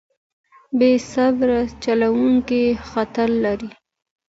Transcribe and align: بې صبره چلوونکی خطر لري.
بې 0.77 0.91
صبره 1.11 1.59
چلوونکی 1.83 2.63
خطر 2.91 3.29
لري. 3.43 3.69